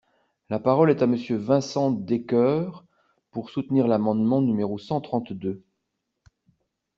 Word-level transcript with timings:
La 0.49 0.57
parole 0.59 0.89
est 0.89 1.03
à 1.03 1.05
Monsieur 1.05 1.37
Vincent 1.37 1.91
Descoeur, 1.91 2.85
pour 3.29 3.51
soutenir 3.51 3.87
l’amendement 3.87 4.41
numéro 4.41 4.79
cent 4.79 4.99
trente-deux. 4.99 5.61